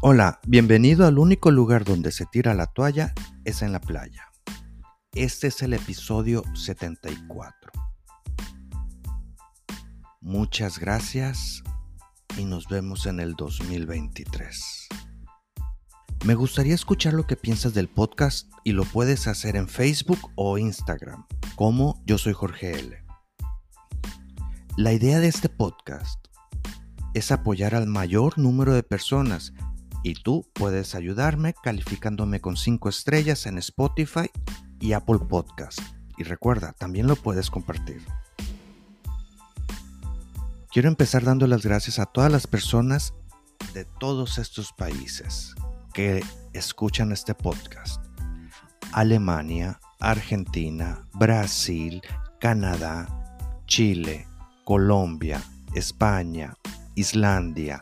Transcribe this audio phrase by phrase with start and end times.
[0.00, 3.14] Hola, bienvenido al único lugar donde se tira la toalla
[3.44, 4.28] es en la playa.
[5.12, 7.72] Este es el episodio 74.
[10.20, 11.64] Muchas gracias
[12.36, 14.86] y nos vemos en el 2023.
[16.24, 20.58] Me gustaría escuchar lo que piensas del podcast y lo puedes hacer en Facebook o
[20.58, 21.26] Instagram,
[21.56, 23.04] como yo soy Jorge L.
[24.76, 26.24] La idea de este podcast
[27.14, 29.52] es apoyar al mayor número de personas
[30.08, 34.30] y tú puedes ayudarme calificándome con 5 estrellas en Spotify
[34.80, 35.80] y Apple Podcast.
[36.16, 38.02] Y recuerda, también lo puedes compartir.
[40.72, 43.12] Quiero empezar dando las gracias a todas las personas
[43.74, 45.54] de todos estos países
[45.92, 48.02] que escuchan este podcast.
[48.92, 52.00] Alemania, Argentina, Brasil,
[52.40, 53.36] Canadá,
[53.66, 54.26] Chile,
[54.64, 55.42] Colombia,
[55.74, 56.54] España,
[56.94, 57.80] Islandia,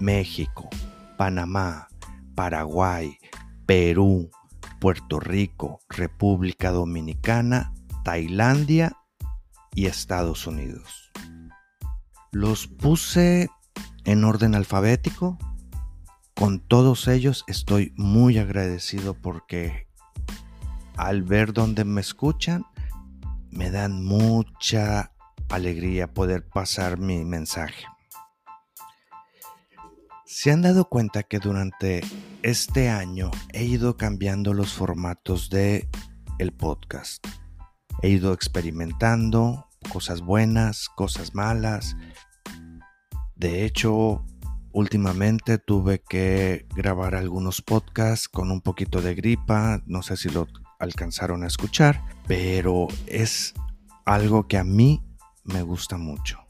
[0.00, 0.68] México,
[1.24, 1.88] Panamá,
[2.34, 3.16] Paraguay,
[3.64, 4.30] Perú,
[4.78, 7.72] Puerto Rico, República Dominicana,
[8.04, 8.92] Tailandia
[9.74, 11.10] y Estados Unidos.
[12.30, 13.48] Los puse
[14.04, 15.38] en orden alfabético.
[16.34, 19.88] Con todos ellos estoy muy agradecido porque
[20.98, 22.66] al ver donde me escuchan,
[23.50, 25.10] me dan mucha
[25.48, 27.86] alegría poder pasar mi mensaje.
[30.36, 32.00] Se han dado cuenta que durante
[32.42, 35.88] este año he ido cambiando los formatos de
[36.40, 37.24] el podcast.
[38.02, 41.96] He ido experimentando cosas buenas, cosas malas.
[43.36, 44.26] De hecho,
[44.72, 50.48] últimamente tuve que grabar algunos podcasts con un poquito de gripa, no sé si lo
[50.80, 53.54] alcanzaron a escuchar, pero es
[54.04, 55.00] algo que a mí
[55.44, 56.43] me gusta mucho.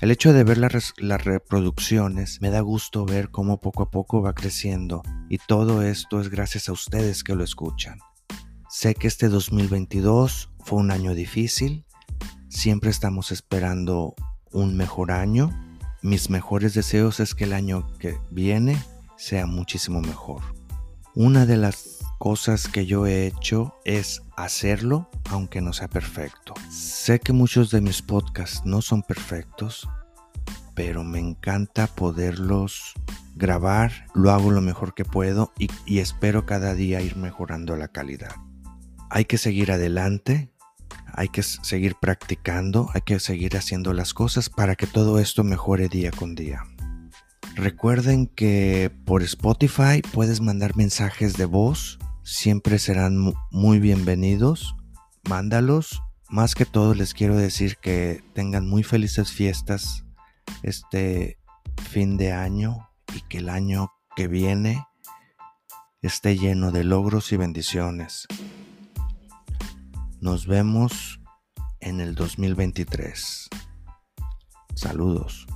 [0.00, 4.32] El hecho de ver las, reproducciones me da gusto ver cómo poco a poco va
[4.34, 7.98] creciendo y todo esto es gracias a ustedes que lo escuchan.
[8.70, 11.84] Sé que este 2022 fue un año difícil,
[12.48, 14.14] siempre estamos esperando
[14.52, 15.50] un mejor año.
[16.00, 18.82] Mis mejores deseos es que el año que viene
[19.18, 20.40] sea muchísimo mejor.
[21.14, 26.52] Una de las cosas que yo he hecho es hacerlo aunque no sea perfecto.
[26.70, 29.88] Sé que muchos de mis podcasts no son perfectos,
[30.74, 32.92] pero me encanta poderlos
[33.36, 37.88] grabar, lo hago lo mejor que puedo y, y espero cada día ir mejorando la
[37.88, 38.36] calidad.
[39.08, 40.52] Hay que seguir adelante,
[41.14, 45.88] hay que seguir practicando, hay que seguir haciendo las cosas para que todo esto mejore
[45.88, 46.64] día con día.
[47.54, 51.98] Recuerden que por Spotify puedes mandar mensajes de voz
[52.30, 54.76] siempre serán muy bienvenidos.
[55.28, 56.00] Mándalos.
[56.28, 60.04] Más que todo les quiero decir que tengan muy felices fiestas
[60.62, 61.40] este
[61.90, 64.86] fin de año y que el año que viene
[66.02, 68.28] esté lleno de logros y bendiciones.
[70.20, 71.20] Nos vemos
[71.80, 73.48] en el 2023.
[74.76, 75.46] Saludos.